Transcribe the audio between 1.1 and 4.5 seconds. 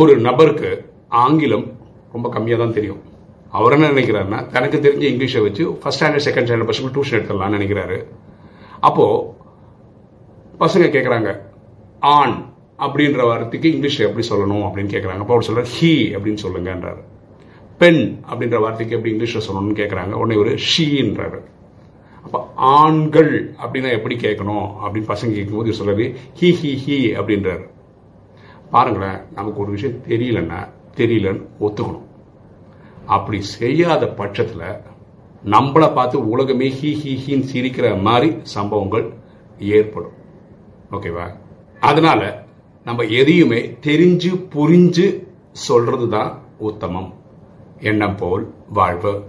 ஆங்கிலம் ரொம்ப கம்மியாக தான் தெரியும். அவர் என்ன நினைக்கிறாருன்னா